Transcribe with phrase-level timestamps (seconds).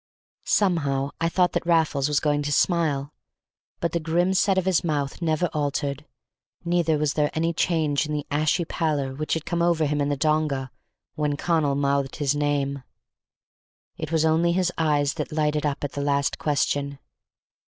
[0.47, 3.13] Somehow I thought that Raffles was going to smile,
[3.79, 6.05] but the grim set of his mouth never altered,
[6.65, 10.09] neither was there any change in the ashy pallor which had come over him in
[10.09, 10.71] the donga
[11.13, 12.81] when Connal mouthed his name.
[13.95, 16.97] It was only his eyes that lighted up at the last question.